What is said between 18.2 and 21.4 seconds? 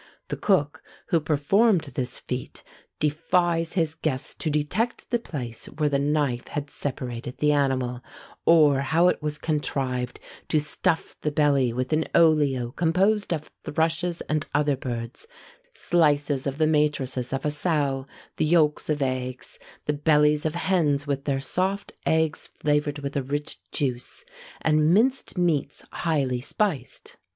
the yolks of eggs, the bellies of hens with their